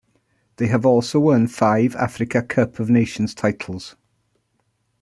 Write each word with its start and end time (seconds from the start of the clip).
They 0.55 0.65
have 0.65 0.83
also 0.83 1.19
won 1.19 1.45
five 1.45 1.95
Africa 1.95 2.41
Cup 2.41 2.79
of 2.79 2.89
Nations 2.89 3.35
titles. 3.35 3.95